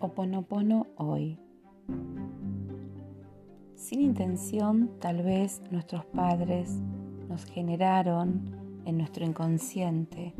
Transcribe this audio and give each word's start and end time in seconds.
Oponopono 0.00 0.86
hoy. 0.96 1.40
Sin 3.74 4.00
intención, 4.00 4.92
tal 5.00 5.24
vez 5.24 5.60
nuestros 5.72 6.04
padres 6.04 6.80
nos 7.28 7.44
generaron 7.44 8.82
en 8.84 8.96
nuestro 8.96 9.24
inconsciente 9.24 10.34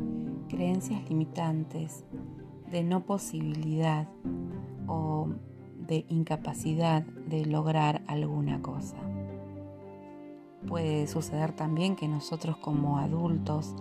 creencias 0.47 1.03
limitantes 1.09 2.05
de 2.71 2.83
no 2.83 3.05
posibilidad 3.05 4.07
o 4.87 5.27
de 5.75 6.05
incapacidad 6.07 7.03
de 7.03 7.45
lograr 7.45 8.01
alguna 8.07 8.61
cosa. 8.61 8.95
Puede 10.69 11.05
suceder 11.07 11.51
también 11.51 11.97
que 11.97 12.07
nosotros 12.07 12.55
como 12.55 12.97
adultos, 12.97 13.75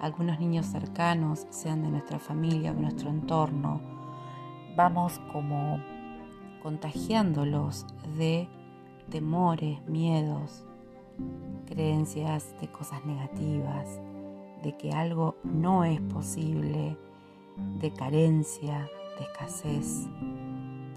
algunos 0.00 0.40
niños 0.40 0.66
cercanos, 0.66 1.46
sean 1.50 1.82
de 1.82 1.90
nuestra 1.90 2.18
familia 2.18 2.72
o 2.72 2.74
de 2.74 2.80
nuestro 2.80 3.10
entorno, 3.10 3.99
vamos 4.76 5.18
como 5.32 5.80
contagiándolos 6.62 7.86
de 8.16 8.48
temores, 9.10 9.82
miedos, 9.86 10.64
creencias 11.66 12.54
de 12.60 12.68
cosas 12.68 13.04
negativas, 13.04 14.00
de 14.62 14.76
que 14.76 14.92
algo 14.92 15.36
no 15.44 15.84
es 15.84 16.00
posible, 16.00 16.96
de 17.78 17.92
carencia, 17.92 18.88
de 19.18 19.24
escasez, 19.24 20.08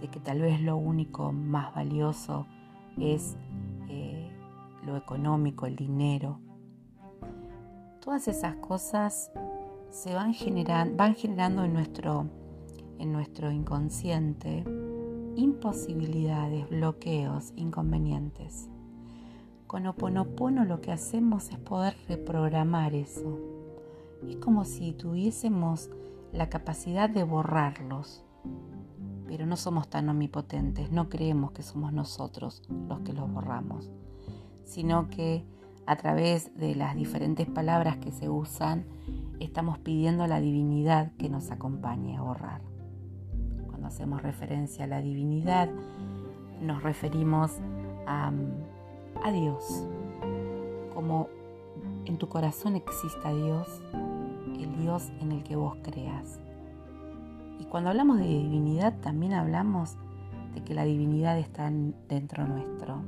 de 0.02 0.08
que 0.08 0.20
tal 0.20 0.42
vez 0.42 0.62
lo 0.62 0.78
único 0.78 1.32
más 1.32 1.74
valioso 1.74 2.46
es 3.00 3.38
eh, 3.90 4.32
lo 4.86 4.98
económico, 4.98 5.66
el 5.66 5.76
dinero. 5.76 6.40
Todas 8.02 8.28
esas 8.28 8.56
cosas 8.58 9.32
se 9.90 10.14
van, 10.14 10.34
van 10.98 11.16
generando 11.16 11.64
en 11.64 11.74
nuestro 11.74 12.28
en 13.00 13.12
nuestro 13.12 13.52
inconsciente 13.52 14.64
imposibilidades, 15.36 16.70
bloqueos, 16.70 17.54
inconvenientes. 17.56 18.70
Con 19.68 19.88
Oponopono 19.88 20.66
lo 20.66 20.82
que 20.82 20.92
hacemos 20.92 21.50
es 21.50 21.58
poder 21.58 21.96
reprogramar 22.08 22.94
eso. 22.94 23.40
Es 24.28 24.38
como 24.38 24.66
si 24.66 24.94
tuviésemos 24.94 25.90
la 26.32 26.50
capacidad 26.50 27.10
de 27.10 27.24
borrarlos. 27.24 28.24
Pero 29.26 29.46
no 29.48 29.58
somos 29.58 29.90
tan 29.90 30.10
omnipotentes, 30.10 30.92
no 30.92 31.10
creemos 31.10 31.52
que 31.52 31.64
somos 31.64 31.92
nosotros 31.92 32.62
los 32.88 33.00
que 33.00 33.14
los 33.14 33.32
borramos, 33.32 33.90
sino 34.64 35.10
que 35.10 35.44
a 35.88 35.96
través 35.96 36.56
de 36.56 36.76
las 36.76 36.96
diferentes 36.96 37.48
palabras 37.48 37.98
que 37.98 38.12
se 38.12 38.30
usan, 38.30 38.86
estamos 39.40 39.80
pidiendo 39.80 40.24
a 40.24 40.28
la 40.28 40.40
divinidad 40.40 41.14
que 41.18 41.30
nos 41.30 41.50
acompañe 41.50 42.16
a 42.16 42.22
borrar 42.22 42.73
hacemos 43.86 44.22
referencia 44.22 44.86
a 44.86 44.88
la 44.88 45.02
divinidad, 45.02 45.70
nos 46.62 46.84
referimos 46.84 47.52
a, 48.06 48.32
a 49.24 49.32
Dios. 49.32 49.86
Como 50.94 51.30
en 52.06 52.18
tu 52.18 52.28
corazón 52.28 52.76
exista 52.76 53.34
Dios, 53.34 53.82
el 54.60 54.78
Dios 54.78 55.12
en 55.20 55.32
el 55.32 55.44
que 55.44 55.56
vos 55.56 55.78
creas. 55.84 56.40
Y 57.60 57.66
cuando 57.66 57.90
hablamos 57.90 58.20
de 58.20 58.28
divinidad 58.28 59.00
también 59.00 59.34
hablamos 59.34 59.96
de 60.54 60.64
que 60.64 60.74
la 60.74 60.84
divinidad 60.84 61.38
está 61.38 61.72
dentro 62.08 62.46
nuestro. 62.46 63.02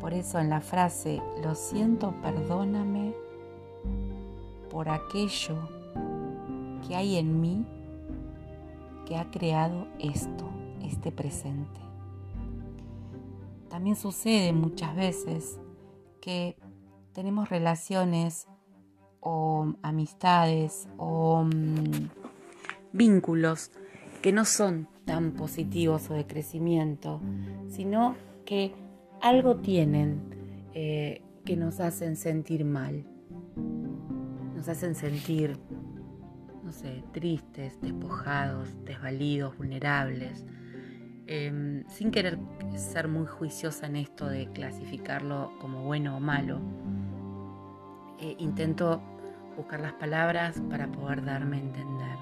Por 0.00 0.12
eso 0.12 0.38
en 0.38 0.50
la 0.50 0.60
frase, 0.60 1.22
lo 1.42 1.54
siento, 1.54 2.14
perdóname 2.22 3.14
por 4.70 4.88
aquello 4.88 5.56
que 6.86 6.94
hay 6.94 7.16
en 7.16 7.40
mí 7.40 7.64
que 9.06 9.16
ha 9.16 9.30
creado 9.30 9.86
esto, 9.98 10.50
este 10.82 11.10
presente. 11.10 11.80
También 13.70 13.96
sucede 13.96 14.52
muchas 14.52 14.94
veces 14.94 15.58
que 16.20 16.56
tenemos 17.12 17.48
relaciones 17.48 18.48
o 19.20 19.72
amistades 19.82 20.88
o 20.98 21.44
mm, 21.44 22.10
vínculos 22.92 23.70
que 24.22 24.32
no 24.32 24.44
son 24.44 24.88
tan 25.04 25.32
positivos 25.32 26.10
o 26.10 26.14
de 26.14 26.26
crecimiento, 26.26 27.20
sino 27.68 28.16
que 28.44 28.74
algo 29.20 29.56
tienen 29.56 30.20
eh, 30.74 31.22
que 31.44 31.56
nos 31.56 31.80
hacen 31.80 32.16
sentir 32.16 32.64
mal, 32.64 33.04
nos 34.54 34.68
hacen 34.68 34.94
sentir 34.94 35.58
no 36.66 36.72
sé, 36.72 37.04
tristes, 37.12 37.80
despojados, 37.80 38.68
desvalidos, 38.84 39.56
vulnerables. 39.56 40.44
Em, 41.28 41.84
sin 41.88 42.10
querer 42.10 42.38
ser 42.76 43.06
muy 43.08 43.26
juiciosa 43.26 43.86
en 43.86 43.96
esto 43.96 44.26
de 44.26 44.50
clasificarlo 44.52 45.52
como 45.60 45.84
bueno 45.84 46.16
o 46.16 46.20
malo, 46.20 46.60
eh, 48.18 48.34
intento 48.38 49.00
buscar 49.56 49.80
las 49.80 49.92
palabras 49.94 50.60
para 50.68 50.90
poder 50.90 51.24
darme 51.24 51.56
a 51.56 51.60
entender. 51.60 52.18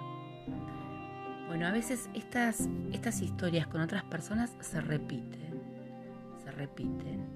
Bueno, 1.48 1.66
a 1.66 1.72
veces 1.72 2.10
estas, 2.14 2.68
estas 2.92 3.22
historias 3.22 3.66
con 3.66 3.80
otras 3.80 4.04
personas 4.04 4.54
se 4.60 4.80
repiten, 4.80 5.60
se 6.42 6.50
repiten 6.50 7.26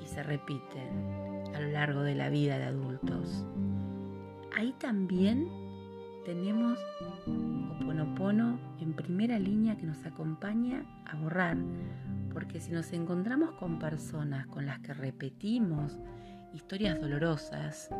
y 0.00 0.06
se 0.06 0.22
repiten 0.22 1.52
a 1.54 1.60
lo 1.60 1.68
largo 1.68 2.02
de 2.02 2.14
la 2.14 2.28
vida 2.28 2.58
de 2.58 2.64
adultos. 2.64 3.44
Ahí 4.56 4.74
también 4.78 5.67
tenemos 6.24 6.78
Oponopono 7.80 8.58
en 8.80 8.92
primera 8.92 9.38
línea 9.38 9.76
que 9.76 9.86
nos 9.86 10.04
acompaña 10.04 10.84
a 11.06 11.16
borrar, 11.16 11.56
porque 12.32 12.60
si 12.60 12.72
nos 12.72 12.92
encontramos 12.92 13.52
con 13.52 13.78
personas 13.78 14.46
con 14.46 14.66
las 14.66 14.78
que 14.80 14.94
repetimos 14.94 15.98
historias 16.52 17.00
dolorosas, 17.00 17.90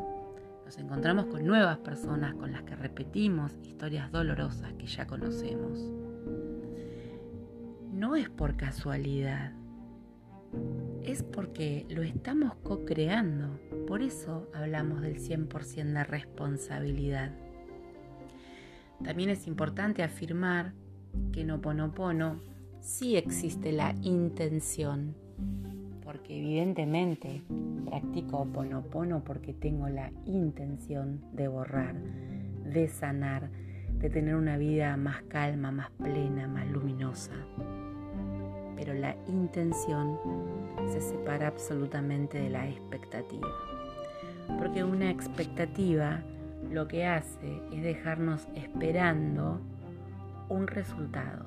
nos 0.65 0.79
encontramos 0.79 1.27
con 1.27 1.47
nuevas 1.47 1.79
personas 1.79 2.35
con 2.35 2.53
las 2.53 2.63
que 2.63 2.77
repetimos 2.77 3.59
historias 3.63 4.11
dolorosas 4.13 4.73
que 4.75 4.87
ya 4.87 5.07
conocemos. 5.07 5.81
No 7.93 8.17
es 8.17 8.29
por 8.29 8.57
casualidad, 8.57 9.53
es 11.03 11.23
porque 11.23 11.87
lo 11.89 12.03
estamos 12.03 12.55
co-creando. 12.63 13.59
Por 13.87 14.03
eso 14.03 14.51
hablamos 14.55 15.01
del 15.01 15.19
100% 15.19 15.93
de 15.93 16.05
responsabilidad. 16.05 17.33
También 19.03 19.31
es 19.31 19.47
importante 19.47 20.03
afirmar 20.03 20.73
que 21.33 21.43
en 21.43 21.53
Oponopono 21.53 22.41
sí 22.81 23.17
existe 23.17 23.73
la 23.73 23.95
intención, 24.03 25.15
porque 26.05 26.39
evidentemente 26.39 27.43
practico 27.87 28.39
Oponopono 28.39 29.23
porque 29.25 29.53
tengo 29.53 29.89
la 29.89 30.11
intención 30.27 31.21
de 31.33 31.49
borrar, 31.49 31.95
de 32.65 32.89
sanar, 32.89 33.51
de 33.99 34.11
tener 34.11 34.35
una 34.35 34.57
vida 34.57 34.97
más 34.97 35.23
calma, 35.23 35.71
más 35.71 35.91
plena, 35.93 36.49
más 36.49 36.67
luminosa. 36.69 37.33
Pero 38.77 38.95
la 38.95 39.17
intención 39.27 40.19
se 40.89 41.01
separa 41.01 41.49
absolutamente 41.49 42.39
de 42.39 42.51
la 42.51 42.69
expectativa, 42.69 43.49
porque 44.59 44.85
una 44.85 45.11
expectativa 45.11 46.23
lo 46.71 46.89
que 46.89 47.05
hace 47.05 47.63
es 47.73 47.83
dejarnos 47.83 48.49
esperando 48.55 49.61
un 50.49 50.67
resultado. 50.67 51.47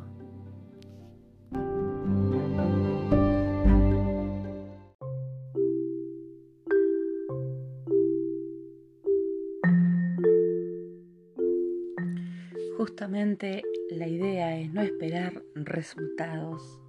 Justamente 12.78 13.62
la 13.92 14.08
idea 14.08 14.58
es 14.60 14.74
no 14.74 14.82
esperar 14.82 15.44
resultados. 15.54 16.82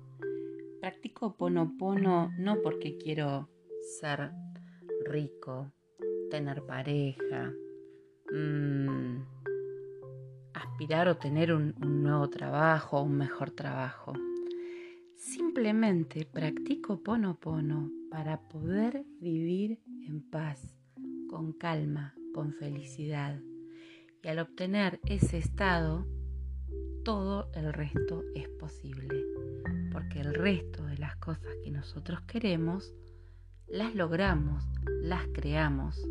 Practico 0.80 1.36
ponopono 1.36 2.32
no 2.38 2.62
porque 2.62 2.96
quiero 2.96 3.48
ser 3.98 4.30
rico, 5.04 5.70
tener 6.30 6.62
pareja, 6.62 7.52
Mm, 8.34 9.26
aspirar 10.54 11.08
o 11.08 11.18
tener 11.18 11.52
un, 11.52 11.74
un 11.82 12.02
nuevo 12.02 12.30
trabajo, 12.30 13.02
un 13.02 13.18
mejor 13.18 13.50
trabajo. 13.50 14.14
Simplemente 15.16 16.24
practico 16.24 17.02
pono 17.02 17.38
pono 17.38 17.90
para 18.10 18.40
poder 18.48 19.04
vivir 19.20 19.80
en 20.06 20.22
paz, 20.22 20.74
con 21.28 21.52
calma, 21.52 22.14
con 22.32 22.54
felicidad. 22.54 23.38
Y 24.22 24.28
al 24.28 24.38
obtener 24.38 24.98
ese 25.04 25.36
estado, 25.36 26.06
todo 27.04 27.50
el 27.54 27.70
resto 27.70 28.24
es 28.34 28.48
posible. 28.48 29.26
Porque 29.92 30.20
el 30.20 30.32
resto 30.32 30.86
de 30.86 30.96
las 30.96 31.16
cosas 31.16 31.54
que 31.62 31.70
nosotros 31.70 32.22
queremos, 32.22 32.94
las 33.68 33.94
logramos, 33.94 34.64
las 35.02 35.26
creamos 35.34 36.02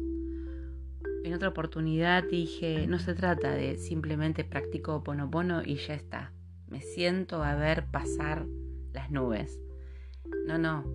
en 1.24 1.34
otra 1.34 1.50
oportunidad 1.50 2.24
dije, 2.24 2.88
no 2.88 3.00
se 3.00 3.14
trata 3.14 3.52
de 3.52 3.78
simplemente 3.78 4.44
practico 4.44 5.04
ponopono 5.04 5.62
y 5.64 5.76
ya 5.76 5.94
está. 5.94 6.34
me 6.68 6.82
siento 6.82 7.44
a 7.44 7.56
ver 7.56 7.86
pasar 7.92 8.46
las 8.94 9.12
nubes. 9.12 9.62
No, 10.48 10.58
no. 10.58 10.86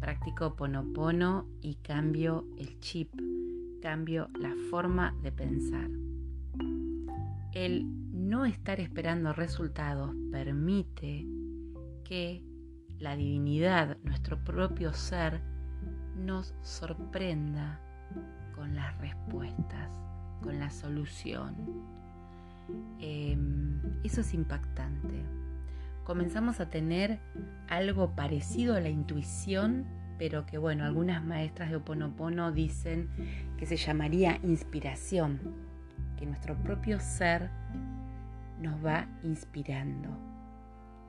Practico 0.00 0.54
ponopono 0.54 1.48
y 1.60 1.76
cambio 1.76 2.46
el 2.58 2.78
chip, 2.80 3.12
cambio 3.80 4.28
la 4.38 4.54
forma 4.70 5.16
de 5.22 5.32
pensar. 5.32 5.88
El 7.52 7.86
no 8.12 8.44
estar 8.44 8.80
esperando 8.80 9.32
resultados 9.32 10.14
permite 10.30 11.26
que 12.04 12.44
la 12.98 13.16
divinidad, 13.16 13.96
nuestro 14.02 14.42
propio 14.44 14.92
ser, 14.92 15.40
nos 16.16 16.54
sorprenda 16.62 17.80
con 18.62 18.76
las 18.76 18.96
respuestas, 18.98 19.90
con 20.40 20.60
la 20.60 20.70
solución. 20.70 21.56
Em, 23.00 23.80
eso 24.04 24.20
es 24.20 24.34
impactante. 24.34 25.20
Comenzamos 26.04 26.60
a 26.60 26.70
tener 26.70 27.18
algo 27.68 28.14
parecido 28.14 28.76
a 28.76 28.80
la 28.80 28.88
intuición, 28.88 29.84
pero 30.16 30.46
que 30.46 30.58
bueno, 30.58 30.84
algunas 30.84 31.24
maestras 31.24 31.70
de 31.70 31.76
Oponopono 31.76 32.52
dicen 32.52 33.08
que 33.58 33.66
se 33.66 33.76
llamaría 33.76 34.38
inspiración, 34.44 35.40
que 36.16 36.24
nuestro 36.24 36.54
propio 36.54 37.00
ser 37.00 37.50
nos 38.60 38.76
va 38.84 39.08
inspirando. 39.24 40.08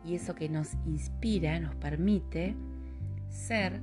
Y 0.03 0.15
eso 0.15 0.33
que 0.33 0.49
nos 0.49 0.73
inspira 0.87 1.59
nos 1.59 1.75
permite 1.75 2.55
ser 3.29 3.79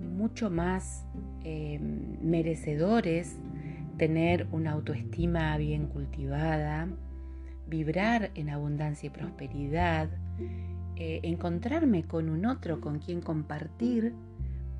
mucho 0.00 0.50
más 0.50 1.04
em, 1.44 2.18
merecedores, 2.22 3.38
tener 3.96 4.46
una 4.52 4.72
autoestima 4.72 5.56
bien 5.56 5.86
cultivada, 5.86 6.88
vibrar 7.66 8.30
en 8.34 8.50
abundancia 8.50 9.08
y 9.08 9.10
prosperidad, 9.10 10.08
eh, 10.96 11.20
encontrarme 11.22 12.04
con 12.04 12.28
un 12.28 12.46
otro 12.46 12.80
con 12.80 12.98
quien 12.98 13.20
compartir 13.20 14.14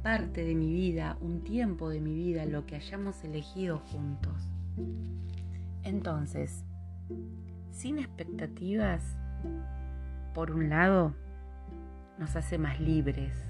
parte 0.02 0.44
de 0.44 0.54
mi 0.54 0.72
vida, 0.72 1.18
un 1.20 1.42
tiempo 1.42 1.90
de 1.90 2.00
mi 2.00 2.14
vida, 2.14 2.44
lo 2.46 2.66
que 2.66 2.76
hayamos 2.76 3.22
elegido 3.24 3.78
juntos. 3.78 4.48
Entonces, 5.82 6.64
sin 7.70 7.98
expectativas, 7.98 9.02
por 10.34 10.52
un 10.52 10.68
lado, 10.68 11.14
nos 12.18 12.36
hace 12.36 12.58
más 12.58 12.80
libres 12.80 13.47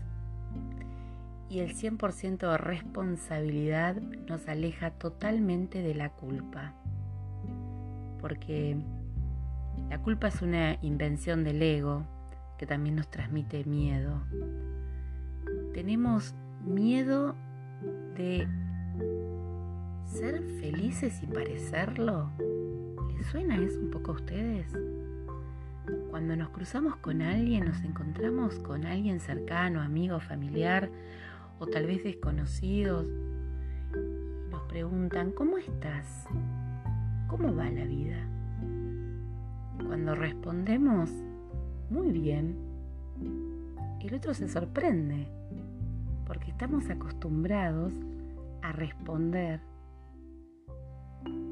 y 1.50 1.60
el 1.60 1.74
100% 1.74 2.50
de 2.50 2.58
responsabilidad 2.58 3.96
nos 4.28 4.46
aleja 4.48 4.90
totalmente 4.90 5.82
de 5.82 5.94
la 5.94 6.10
culpa. 6.10 6.74
Porque 8.20 8.76
la 9.88 9.98
culpa 10.02 10.28
es 10.28 10.42
una 10.42 10.76
invención 10.82 11.44
del 11.44 11.62
ego 11.62 12.04
que 12.58 12.66
también 12.66 12.96
nos 12.96 13.10
transmite 13.10 13.64
miedo. 13.64 14.22
Tenemos 15.72 16.34
miedo 16.64 17.34
de 18.16 18.46
ser 20.04 20.42
felices 20.60 21.22
y 21.22 21.26
parecerlo. 21.26 22.30
¿Les 23.16 23.26
suena 23.26 23.56
eso 23.56 23.80
un 23.80 23.90
poco 23.90 24.12
a 24.12 24.14
ustedes? 24.16 24.70
Cuando 26.10 26.36
nos 26.36 26.50
cruzamos 26.50 26.96
con 26.96 27.22
alguien, 27.22 27.64
nos 27.64 27.82
encontramos 27.82 28.58
con 28.58 28.84
alguien 28.84 29.20
cercano, 29.20 29.80
amigo, 29.80 30.20
familiar 30.20 30.90
o 31.58 31.66
tal 31.66 31.86
vez 31.86 32.04
desconocidos, 32.04 33.06
nos 34.50 34.62
preguntan, 34.68 35.32
¿cómo 35.32 35.58
estás? 35.58 36.26
¿Cómo 37.26 37.54
va 37.54 37.68
la 37.70 37.84
vida? 37.84 38.28
Cuando 39.86 40.14
respondemos, 40.14 41.10
muy 41.90 42.12
bien, 42.12 42.56
el 44.00 44.14
otro 44.14 44.34
se 44.34 44.48
sorprende, 44.48 45.26
porque 46.26 46.50
estamos 46.50 46.88
acostumbrados 46.90 47.92
a 48.62 48.72
responder 48.72 49.60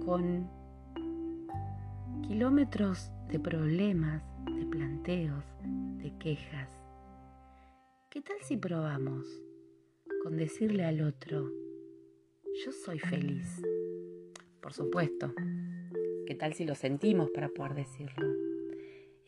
con 0.05 0.49
kilómetros 2.23 3.11
de 3.29 3.41
problemas, 3.41 4.23
de 4.45 4.67
planteos, 4.67 5.45
de 5.99 6.17
quejas. 6.19 6.71
¿Qué 8.09 8.21
tal 8.23 8.37
si 8.43 8.57
probamos 8.57 9.46
con 10.27 10.37
decirle 10.37 10.83
al 10.83 11.03
otro, 11.03 11.53
yo 12.65 12.73
soy 12.73 12.99
feliz? 12.99 13.63
Por 14.61 14.73
supuesto, 14.73 15.33
¿qué 16.27 16.35
tal 16.35 16.53
si 16.53 16.65
lo 16.65 16.75
sentimos 16.75 17.31
para 17.31 17.49
poder 17.49 17.75
decirlo? 17.77 18.27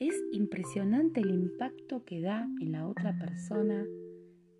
Es 0.01 0.21
impresionante 0.33 1.21
el 1.21 1.31
impacto 1.31 2.05
que 2.05 2.21
da 2.21 2.49
en 2.61 2.73
la 2.73 2.89
otra 2.89 3.17
persona, 3.17 3.87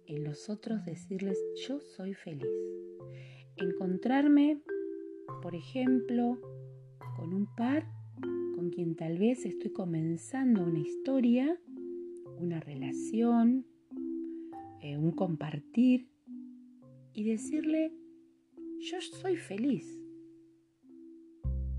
en 0.07 0.23
los 0.23 0.49
otros 0.49 0.85
decirles, 0.85 1.37
yo 1.67 1.81
soy 1.81 2.15
feliz. 2.15 2.47
Encontrarme, 3.57 4.63
por 5.43 5.57
ejemplo, 5.57 6.39
con 7.17 7.35
un 7.35 7.53
par 7.57 7.85
con 8.55 8.71
quien 8.71 8.95
tal 8.95 9.19
vez 9.19 9.45
estoy 9.45 9.73
comenzando 9.73 10.63
una 10.63 10.79
historia, 10.79 11.59
una 12.39 12.61
relación, 12.61 13.67
eh, 14.81 14.97
un 14.97 15.11
compartir 15.11 16.07
y 17.19 17.25
decirle, 17.25 17.93
yo 18.79 19.01
soy 19.01 19.37
feliz. 19.37 20.01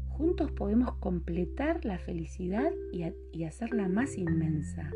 Juntos 0.09 0.51
podemos 0.51 0.95
completar 0.95 1.85
la 1.85 1.97
felicidad 1.97 2.73
y, 2.91 3.05
y 3.31 3.45
hacerla 3.45 3.87
más 3.87 4.17
inmensa. 4.17 4.91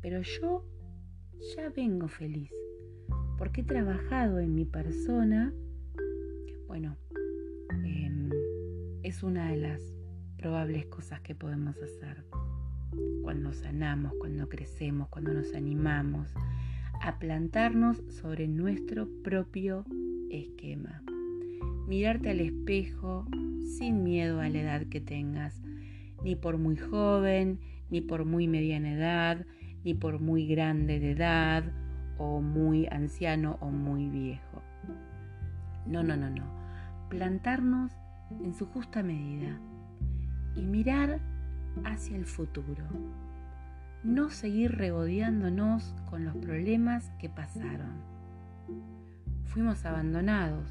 Pero 0.00 0.22
yo 0.22 0.64
ya 1.54 1.68
vengo 1.68 2.08
feliz 2.08 2.50
porque 3.36 3.60
he 3.60 3.64
trabajado 3.64 4.38
en 4.38 4.54
mi 4.54 4.64
persona. 4.64 5.52
Bueno, 6.66 6.96
em, 7.84 8.30
es 9.02 9.22
una 9.22 9.50
de 9.50 9.58
las 9.58 9.82
probables 10.38 10.86
cosas 10.86 11.20
que 11.20 11.34
podemos 11.34 11.76
hacer 11.82 12.24
cuando 13.22 13.52
sanamos, 13.52 14.14
cuando 14.18 14.48
crecemos, 14.48 15.10
cuando 15.10 15.34
nos 15.34 15.52
animamos 15.54 16.32
a 17.00 17.18
plantarnos 17.18 18.02
sobre 18.08 18.46
nuestro 18.46 19.08
propio 19.22 19.84
esquema. 20.30 21.02
Mirarte 21.88 22.30
al 22.30 22.40
espejo 22.40 23.26
sin 23.64 24.04
miedo 24.04 24.40
a 24.40 24.48
la 24.48 24.60
edad 24.60 24.86
que 24.86 25.00
tengas, 25.00 25.62
ni 26.22 26.36
por 26.36 26.58
muy 26.58 26.76
joven, 26.76 27.58
ni 27.90 28.02
por 28.02 28.26
muy 28.26 28.46
mediana 28.46 28.92
edad, 28.92 29.46
ni 29.82 29.94
por 29.94 30.20
muy 30.20 30.46
grande 30.46 31.00
de 31.00 31.12
edad, 31.12 31.64
o 32.18 32.42
muy 32.42 32.86
anciano 32.86 33.56
o 33.60 33.70
muy 33.70 34.08
viejo. 34.08 34.62
No, 35.86 36.02
no, 36.02 36.16
no, 36.16 36.28
no. 36.28 36.44
Plantarnos 37.08 37.92
en 38.44 38.52
su 38.52 38.66
justa 38.66 39.02
medida 39.02 39.58
y 40.54 40.66
mirar 40.66 41.18
hacia 41.84 42.16
el 42.16 42.26
futuro. 42.26 42.84
No 44.02 44.30
seguir 44.30 44.78
regodeándonos 44.78 45.94
con 46.08 46.24
los 46.24 46.34
problemas 46.36 47.10
que 47.18 47.28
pasaron. 47.28 48.00
Fuimos 49.44 49.84
abandonados. 49.84 50.70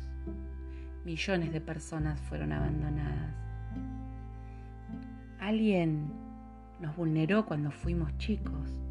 Millones 1.06 1.54
de 1.54 1.62
personas 1.62 2.20
fueron 2.22 2.52
abandonadas. 2.52 3.36
Alguien 5.40 6.12
nos 6.82 6.96
vulneró 6.96 7.46
cuando 7.46 7.70
fuimos 7.70 8.18
chicos, 8.18 8.82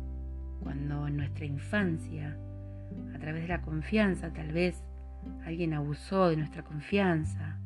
cuando 0.63 1.09
en 1.09 1.17
nuestra 1.17 1.45
infancia, 1.45 2.37
a 3.17 3.19
través 3.19 3.43
de 3.43 3.49
la 3.49 3.63
confianza 3.63 4.33
tal 4.33 4.53
vez, 4.53 4.85
alguien 5.45 5.75
abusó 5.75 6.29
de 6.29 6.37
nuestra 6.37 6.63
confianza, 6.63 7.59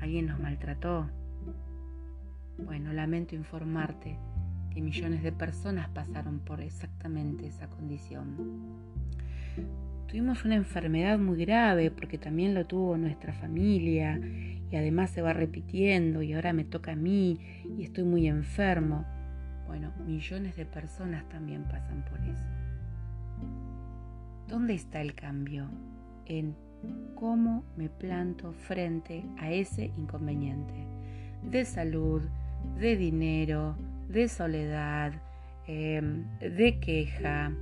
alguien 0.00 0.28
nos 0.28 0.40
maltrató. 0.40 1.10
Bueno, 2.56 2.90
lamento 2.94 3.34
informarte 3.34 4.18
que 4.70 4.80
millones 4.80 5.22
de 5.22 5.32
personas 5.32 5.88
pasaron 5.88 6.40
por 6.40 6.60
exactamente 6.60 7.46
esa 7.46 7.68
condición. 7.68 8.36
Tuvimos 10.06 10.44
una 10.44 10.56
enfermedad 10.56 11.18
muy 11.18 11.44
grave 11.44 11.90
porque 11.90 12.18
también 12.18 12.54
lo 12.54 12.66
tuvo 12.66 12.96
nuestra 12.96 13.32
familia 13.32 14.20
y 14.70 14.76
además 14.76 15.10
se 15.10 15.22
va 15.22 15.32
repitiendo 15.32 16.22
y 16.22 16.32
ahora 16.32 16.52
me 16.52 16.64
toca 16.64 16.92
a 16.92 16.96
mí 16.96 17.38
y 17.76 17.84
estoy 17.84 18.04
muy 18.04 18.26
enfermo. 18.26 19.04
Bueno, 19.66 19.92
millones 20.04 20.56
de 20.56 20.66
personas 20.66 21.28
también 21.28 21.64
pasan 21.64 22.04
por 22.04 22.20
eso. 22.20 22.44
¿Dónde 24.48 24.74
está 24.74 25.00
el 25.00 25.14
cambio? 25.14 25.68
En 26.26 26.56
cómo 27.14 27.64
me 27.76 27.88
planto 27.88 28.52
frente 28.52 29.24
a 29.38 29.52
ese 29.52 29.92
inconveniente 29.96 30.86
de 31.42 31.64
salud, 31.64 32.22
de 32.78 32.96
dinero, 32.96 33.76
de 34.10 34.28
soledad, 34.28 35.12
em, 35.66 36.24
de 36.40 36.80
queja, 36.80 37.52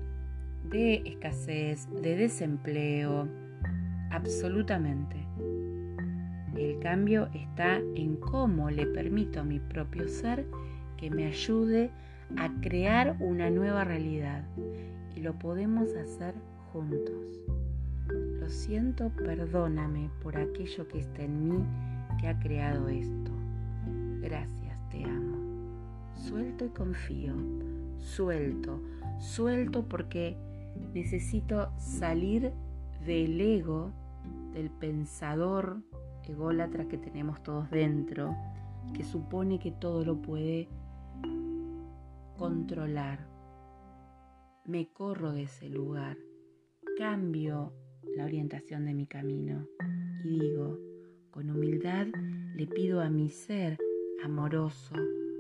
de 0.65 1.03
escasez, 1.05 1.89
de 2.03 2.17
desempleo, 2.17 3.29
absolutamente. 4.11 5.17
El 6.57 6.79
cambio 6.81 7.29
está 7.35 7.77
en 7.77 8.17
cómo 8.17 8.71
le 8.71 8.87
permito 8.87 9.41
a 9.41 9.45
mi 9.45 9.61
propio 9.61 10.09
ser 10.09 10.47
que 10.97 11.11
me 11.11 11.27
ayude 11.27 11.91
a 12.37 12.51
crear 12.61 13.17
una 13.21 13.51
nueva 13.51 13.85
realidad 13.85 14.43
y 15.15 15.21
lo 15.21 15.39
podemos 15.39 15.95
hacer 15.95 16.35
juntos. 16.73 17.41
Lo 18.41 18.49
siento, 18.49 19.11
perdóname 19.11 20.11
por 20.23 20.37
aquello 20.39 20.89
que 20.89 20.99
está 20.99 21.23
en 21.23 21.49
mí 21.49 21.65
que 22.21 22.29
ha 22.29 22.39
creado 22.39 22.89
esto. 22.89 23.31
Gracias. 24.21 24.58
Suelto 26.29 26.67
y 26.67 26.69
confío. 26.69 27.33
Suelto, 27.97 28.83
suelto 29.19 29.89
porque 29.89 30.37
necesito 30.93 31.73
salir 31.79 32.53
del 33.07 33.41
ego, 33.41 33.93
del 34.53 34.69
pensador 34.69 35.79
ególatra 36.25 36.87
que 36.87 36.99
tenemos 36.99 37.43
todos 37.43 37.71
dentro, 37.71 38.37
que 38.93 39.05
supone 39.05 39.59
que 39.59 39.71
todo 39.71 40.05
lo 40.05 40.21
puede 40.21 40.69
controlar. 42.37 43.27
Me 44.67 44.93
corro 44.93 45.33
de 45.33 45.45
ese 45.45 45.71
lugar, 45.71 46.19
cambio 46.99 47.73
la 48.17 48.27
orientación 48.27 48.85
de 48.85 48.93
mi 48.93 49.07
camino 49.07 49.67
y 50.25 50.41
digo, 50.41 50.79
con 51.31 51.49
humildad 51.49 52.07
le 52.55 52.67
pido 52.67 53.01
a 53.01 53.09
mi 53.09 53.31
ser 53.31 53.79
amoroso 54.23 54.95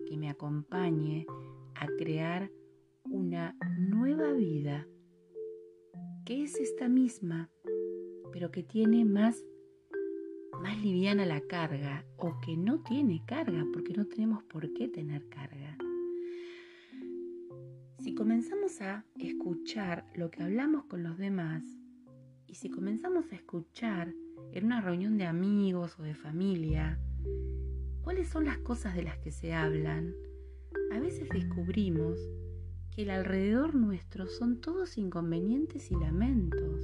que 0.08 0.16
me 0.16 0.30
acompañe 0.30 1.26
a 1.74 1.86
crear 1.98 2.50
una 3.04 3.54
nueva 3.78 4.32
vida, 4.32 4.86
que 6.24 6.42
es 6.44 6.58
esta 6.58 6.88
misma, 6.88 7.50
pero 8.32 8.50
que 8.50 8.62
tiene 8.62 9.04
más, 9.04 9.44
más 10.62 10.82
liviana 10.82 11.26
la 11.26 11.42
carga 11.42 12.06
o 12.16 12.40
que 12.40 12.56
no 12.56 12.80
tiene 12.82 13.22
carga, 13.26 13.66
porque 13.72 13.92
no 13.92 14.06
tenemos 14.06 14.42
por 14.44 14.72
qué 14.72 14.88
tener 14.88 15.28
carga. 15.28 15.76
Si 17.98 18.14
comenzamos 18.14 18.80
a 18.80 19.04
escuchar 19.18 20.06
lo 20.14 20.30
que 20.30 20.42
hablamos 20.42 20.84
con 20.84 21.02
los 21.02 21.18
demás 21.18 21.64
y 22.46 22.54
si 22.54 22.70
comenzamos 22.70 23.30
a 23.30 23.34
escuchar 23.34 24.14
en 24.52 24.64
una 24.64 24.80
reunión 24.80 25.18
de 25.18 25.26
amigos 25.26 25.98
o 25.98 26.02
de 26.02 26.14
familia, 26.14 26.98
cuáles 28.08 28.28
son 28.30 28.46
las 28.46 28.56
cosas 28.56 28.94
de 28.94 29.02
las 29.02 29.18
que 29.18 29.30
se 29.30 29.52
hablan, 29.52 30.14
a 30.94 30.98
veces 30.98 31.28
descubrimos 31.28 32.18
que 32.90 33.02
el 33.02 33.10
alrededor 33.10 33.74
nuestro 33.74 34.26
son 34.26 34.62
todos 34.62 34.96
inconvenientes 34.96 35.90
y 35.90 35.94
lamentos. 35.94 36.80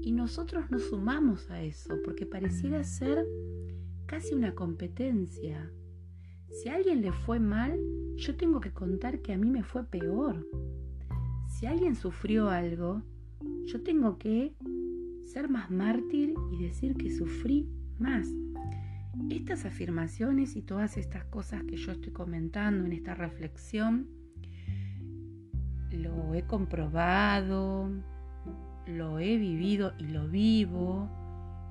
Y 0.00 0.12
nosotros 0.12 0.70
nos 0.70 0.84
sumamos 0.84 1.50
a 1.50 1.62
eso 1.62 1.98
porque 2.02 2.24
pareciera 2.24 2.82
ser 2.82 3.26
casi 4.06 4.32
una 4.32 4.54
competencia. 4.54 5.70
Si 6.48 6.70
a 6.70 6.76
alguien 6.76 7.02
le 7.02 7.12
fue 7.12 7.38
mal, 7.38 7.78
yo 8.16 8.36
tengo 8.36 8.58
que 8.60 8.72
contar 8.72 9.20
que 9.20 9.34
a 9.34 9.36
mí 9.36 9.50
me 9.50 9.64
fue 9.64 9.84
peor. 9.84 10.48
Si 11.46 11.66
alguien 11.66 11.94
sufrió 11.94 12.48
algo, 12.48 13.02
yo 13.66 13.82
tengo 13.82 14.16
que 14.16 14.54
ser 15.26 15.50
más 15.50 15.70
mártir 15.70 16.32
y 16.52 16.62
decir 16.62 16.96
que 16.96 17.10
sufrí 17.10 17.68
más. 17.98 18.26
Estas 19.28 19.64
afirmaciones 19.64 20.56
y 20.56 20.62
todas 20.62 20.96
estas 20.96 21.24
cosas 21.24 21.62
que 21.64 21.76
yo 21.76 21.92
estoy 21.92 22.12
comentando 22.12 22.86
en 22.86 22.92
esta 22.92 23.14
reflexión, 23.14 24.08
lo 25.90 26.34
he 26.34 26.42
comprobado, 26.42 27.90
lo 28.86 29.18
he 29.18 29.36
vivido 29.36 29.92
y 29.98 30.04
lo 30.04 30.28
vivo 30.28 31.08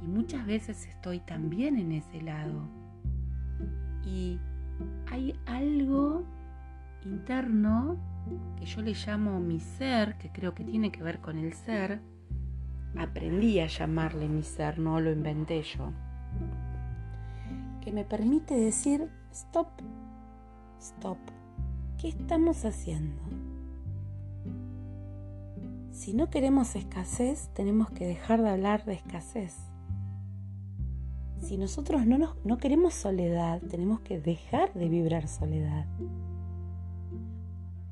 y 0.01 0.07
muchas 0.07 0.45
veces 0.45 0.85
estoy 0.87 1.19
también 1.19 1.77
en 1.77 1.91
ese 1.91 2.21
lado. 2.21 2.69
Y 4.05 4.39
hay 5.11 5.35
algo 5.45 6.25
interno 7.03 7.97
que 8.57 8.65
yo 8.65 8.81
le 8.81 8.93
llamo 8.93 9.39
mi 9.39 9.59
ser, 9.59 10.17
que 10.17 10.31
creo 10.31 10.53
que 10.53 10.63
tiene 10.63 10.91
que 10.91 11.03
ver 11.03 11.19
con 11.19 11.37
el 11.37 11.53
ser, 11.53 12.01
aprendí 12.97 13.59
a 13.59 13.67
llamarle 13.67 14.27
mi 14.27 14.43
ser, 14.43 14.79
no 14.79 14.99
lo 14.99 15.11
inventé 15.11 15.61
yo, 15.61 15.91
que 17.79 17.91
me 17.91 18.03
permite 18.03 18.55
decir, 18.55 19.09
stop, 19.31 19.67
stop, 20.79 21.17
¿qué 21.97 22.09
estamos 22.09 22.65
haciendo? 22.65 23.21
Si 25.91 26.13
no 26.13 26.29
queremos 26.29 26.75
escasez, 26.75 27.49
tenemos 27.53 27.89
que 27.91 28.07
dejar 28.07 28.41
de 28.41 28.49
hablar 28.49 28.85
de 28.85 28.93
escasez. 28.93 29.57
Si 31.41 31.57
nosotros 31.57 32.05
no, 32.05 32.35
no 32.43 32.57
queremos 32.57 32.93
soledad, 32.93 33.61
tenemos 33.69 34.01
que 34.01 34.19
dejar 34.19 34.73
de 34.73 34.89
vibrar 34.89 35.27
soledad. 35.27 35.85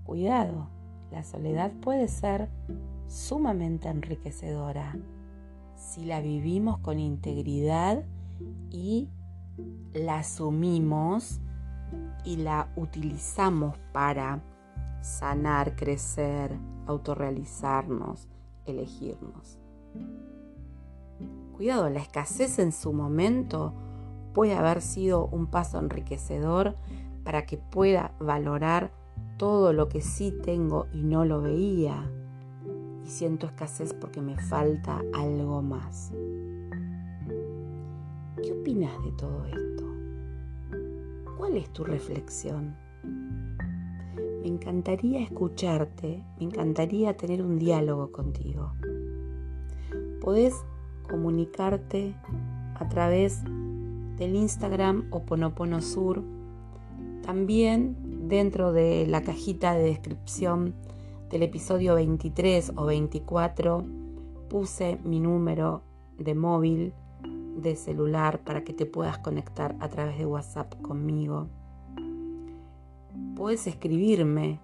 Cuidado, 0.04 0.70
la 1.12 1.24
soledad 1.24 1.72
puede 1.82 2.08
ser 2.08 2.50
sumamente 3.08 3.90
enriquecedora 3.90 4.96
si 5.76 6.06
la 6.06 6.22
vivimos 6.22 6.80
con 6.80 7.00
integridad 7.00 8.04
y 8.70 9.10
la 9.94 10.20
asumimos 10.20 11.40
y 12.24 12.38
la 12.38 12.70
utilizamos 12.76 13.78
para 13.94 14.42
sanar, 15.02 15.76
crecer, 15.76 16.58
autorrealizarnos, 16.86 18.28
elegirnos. 18.66 19.60
Cuidado, 21.56 21.90
la 21.90 22.00
escasez 22.00 22.60
en 22.60 22.72
su 22.72 22.94
momento 22.94 23.74
puede 24.34 24.54
haber 24.54 24.82
sido 24.82 25.26
un 25.28 25.48
paso 25.48 25.80
enriquecedor 25.80 26.76
para 27.24 27.46
que 27.46 27.58
pueda 27.58 28.14
valorar 28.20 28.92
todo 29.38 29.74
lo 29.74 29.90
que 29.90 30.02
sí 30.02 30.32
tengo 30.44 30.88
y 30.94 31.04
no 31.04 31.26
lo 31.26 31.42
veía. 31.42 32.12
Y 33.04 33.10
siento 33.10 33.48
escasez 33.48 33.94
porque 33.94 34.22
me 34.22 34.38
falta 34.38 35.02
algo 35.14 35.62
más. 35.62 36.12
¿Qué 38.44 38.52
opinas 38.52 39.04
de 39.04 39.12
todo 39.14 39.46
esto? 39.46 39.84
¿Cuál 41.38 41.58
es 41.58 41.74
tu 41.74 41.84
reflexión? 41.84 42.76
Me 44.42 44.48
encantaría 44.48 45.24
escucharte, 45.24 46.24
me 46.38 46.46
encantaría 46.46 47.18
tener 47.18 47.42
un 47.42 47.58
diálogo 47.58 48.12
contigo. 48.12 48.74
Podés 50.22 50.54
comunicarte 51.10 52.14
a 52.76 52.88
través 52.88 53.44
del 54.18 54.36
Instagram 54.36 55.08
Oponopono 55.10 55.82
Sur. 55.82 56.24
También 57.24 58.28
dentro 58.28 58.72
de 58.72 59.08
la 59.08 59.24
cajita 59.24 59.74
de 59.74 59.84
descripción 59.84 60.76
del 61.32 61.42
episodio 61.42 61.96
23 61.96 62.74
o 62.76 62.86
24 62.86 63.84
puse 64.48 65.00
mi 65.04 65.20
número 65.20 65.82
de 66.20 66.36
móvil 66.36 66.94
de 67.58 67.76
celular 67.76 68.44
para 68.44 68.64
que 68.64 68.74
te 68.74 68.86
puedas 68.86 69.18
conectar 69.20 69.76
a 69.80 69.90
través 69.90 70.18
de 70.18 70.26
WhatsApp 70.26 70.82
conmigo. 70.82 71.50
Puedes 73.36 73.68
escribirme. 73.68 74.62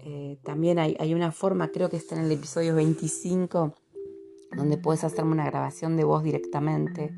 Eh, 0.00 0.38
también 0.44 0.78
hay, 0.78 1.14
una 1.14 1.32
forma, 1.32 1.68
creo 1.68 1.88
que 1.90 1.96
está 1.96 2.14
en 2.14 2.26
el 2.26 2.32
episodio 2.32 2.74
25, 2.74 3.74
donde 4.56 4.78
puedes 4.78 5.02
hacerme 5.02 5.32
una 5.32 5.46
grabación 5.46 5.96
de 5.96 6.04
voz 6.04 6.22
directamente, 6.22 7.12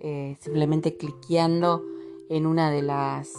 eh, 0.00 0.36
simplemente 0.40 0.96
cliqueando 0.96 1.84
en 2.30 2.46
una 2.46 2.70
de 2.70 2.82
las 2.82 3.34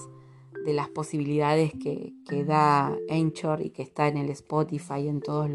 de 0.64 0.74
las 0.74 0.90
posibilidades 0.90 1.74
que, 1.74 2.14
da 2.46 2.96
Anchor 3.10 3.62
y 3.62 3.72
que 3.72 3.82
está 3.82 4.08
en 4.08 4.18
el 4.18 4.30
Spotify 4.30 5.02
y 5.02 5.08
en 5.08 5.22
todas 5.22 5.50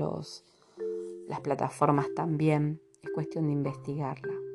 las 1.28 1.40
plataformas 1.40 2.12
también. 2.14 2.80
Es 3.02 3.10
cuestión 3.10 3.46
de 3.46 3.52
investigarla. 3.52 4.45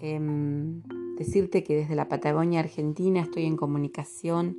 Em, 0.00 0.82
decirte 1.18 1.64
que 1.64 1.76
desde 1.76 1.94
la 1.94 2.08
Patagonia 2.08 2.60
Argentina 2.60 3.20
estoy 3.20 3.44
en 3.44 3.56
comunicación 3.56 4.56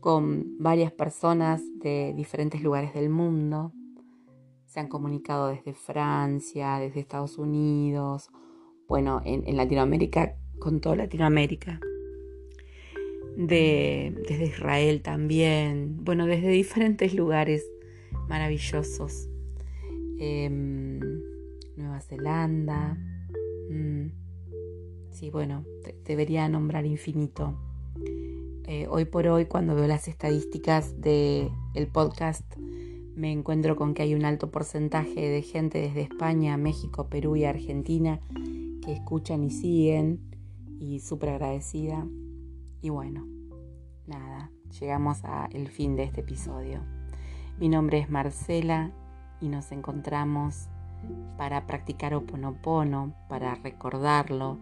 con 0.00 0.58
varias 0.58 0.92
personas 0.92 1.62
de 1.78 2.12
diferentes 2.16 2.62
lugares 2.62 2.92
del 2.94 3.08
mundo. 3.08 3.72
Se 4.66 4.80
han 4.80 4.88
comunicado 4.88 5.48
desde 5.48 5.72
Francia, 5.72 6.78
desde 6.78 7.00
Estados 7.00 7.38
Unidos, 7.38 8.30
bueno, 8.88 9.22
en 9.24 9.56
Latinoamérica, 9.56 10.36
con 10.58 10.80
toda 10.80 10.96
Latinoamérica 10.96 11.80
de, 13.36 14.14
desde 14.28 14.44
Israel 14.44 15.02
también, 15.02 16.04
bueno, 16.04 16.26
desde 16.26 16.48
diferentes 16.48 17.14
lugares 17.14 17.64
maravillosos. 18.28 19.28
Em, 20.18 21.00
Nueva 21.76 22.00
Zelanda. 22.00 22.96
Mm, 23.70 24.06
sí, 25.14 25.30
bueno, 25.30 25.64
debería 26.04 26.48
nombrar 26.48 26.84
infinito. 26.86 27.54
Eh, 28.66 28.86
hoy 28.90 29.04
por 29.04 29.28
hoy, 29.28 29.46
cuando 29.46 29.74
veo 29.74 29.86
las 29.86 30.08
estadísticas 30.08 31.00
del 31.00 31.50
el 31.74 31.86
podcast, 31.86 32.44
me 33.14 33.30
encuentro 33.30 33.76
con 33.76 33.94
que 33.94 34.02
hay 34.02 34.14
un 34.14 34.24
alto 34.24 34.50
porcentaje 34.50 35.20
de 35.20 35.42
gente 35.42 35.80
desde 35.80 36.02
España, 36.02 36.56
México, 36.56 37.08
Perú 37.08 37.36
y 37.36 37.44
Argentina 37.44 38.20
que 38.82 38.92
escuchan 38.92 39.44
y 39.44 39.50
siguen 39.50 40.20
y 40.80 40.98
súper 40.98 41.30
agradecida. 41.30 42.06
Y 42.82 42.90
bueno, 42.90 43.26
nada, 44.06 44.50
llegamos 44.80 45.24
al 45.24 45.68
fin 45.68 45.94
de 45.94 46.02
este 46.02 46.22
episodio. 46.22 46.80
Mi 47.60 47.68
nombre 47.68 47.98
es 47.98 48.10
Marcela 48.10 48.90
y 49.40 49.48
nos 49.48 49.70
encontramos 49.70 50.68
para 51.36 51.66
practicar 51.66 52.14
Oponopono, 52.14 53.14
para 53.28 53.54
recordarlo, 53.54 54.58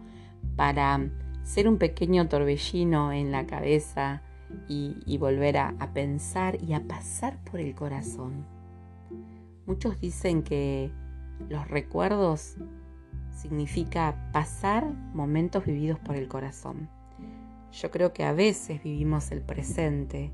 para 0.55 1.09
ser 1.43 1.67
un 1.67 1.77
pequeño 1.77 2.27
torbellino 2.27 3.11
en 3.11 3.31
la 3.31 3.45
cabeza 3.45 4.21
y, 4.67 5.17
volver 5.17 5.57
a, 5.57 5.75
a 5.79 5.93
pensar 5.93 6.61
y 6.61 6.73
a 6.73 6.87
pasar 6.87 7.43
por 7.43 7.59
el 7.59 7.73
corazón. 7.73 8.45
Muchos 9.65 9.99
dicen 9.99 10.43
que 10.43 10.91
los 11.49 11.67
recuerdos 11.67 12.55
significa 13.31 14.29
pasar 14.31 14.85
momentos 15.13 15.65
vividos 15.65 15.99
por 15.99 16.15
el 16.15 16.27
corazón. 16.27 16.89
Yo 17.71 17.89
creo 17.89 18.13
que 18.13 18.23
a 18.23 18.33
veces 18.33 18.83
vivimos 18.83 19.31
el 19.31 19.41
presente 19.41 20.31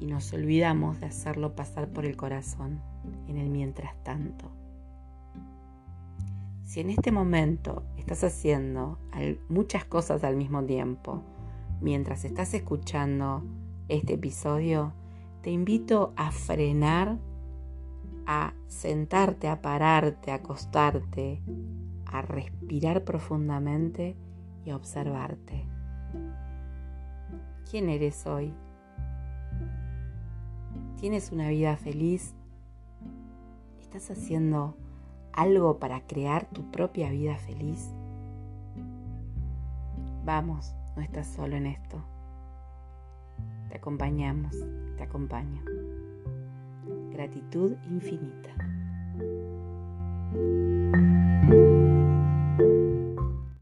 y 0.00 0.06
nos 0.06 0.32
olvidamos 0.32 1.00
de 1.00 1.06
hacerlo 1.06 1.54
pasar 1.54 1.88
por 1.88 2.06
el 2.06 2.16
corazón 2.16 2.80
en 3.28 3.36
el 3.36 3.50
mientras 3.50 3.94
tanto. 4.02 4.50
Si 6.64 6.80
en 6.80 6.88
este 6.90 7.12
momento 7.12 7.84
estás 7.98 8.24
haciendo 8.24 8.98
muchas 9.48 9.84
cosas 9.84 10.24
al 10.24 10.34
mismo 10.34 10.64
tiempo, 10.64 11.22
mientras 11.82 12.24
estás 12.24 12.54
escuchando 12.54 13.44
este 13.88 14.14
episodio, 14.14 14.94
te 15.42 15.50
invito 15.50 16.14
a 16.16 16.32
frenar, 16.32 17.18
a 18.26 18.54
sentarte, 18.66 19.48
a 19.48 19.60
pararte, 19.60 20.30
a 20.30 20.36
acostarte, 20.36 21.42
a 22.06 22.22
respirar 22.22 23.04
profundamente 23.04 24.16
y 24.64 24.70
a 24.70 24.76
observarte. 24.76 25.66
¿Quién 27.70 27.90
eres 27.90 28.26
hoy? 28.26 28.54
¿Tienes 30.96 31.30
una 31.30 31.50
vida 31.50 31.76
feliz? 31.76 32.34
¿Estás 33.82 34.10
haciendo 34.10 34.78
algo 35.36 35.78
para 35.78 36.00
crear 36.06 36.46
tu 36.46 36.70
propia 36.70 37.10
vida 37.10 37.36
feliz? 37.36 37.90
Vamos, 40.24 40.74
no 40.96 41.02
estás 41.02 41.26
solo 41.26 41.56
en 41.56 41.66
esto. 41.66 42.02
Te 43.68 43.76
acompañamos, 43.76 44.56
te 44.96 45.02
acompaño. 45.02 45.62
Gratitud 47.12 47.76
infinita. 47.90 48.50